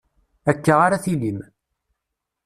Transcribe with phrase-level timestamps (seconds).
[0.51, 1.37] Akka ara tillim.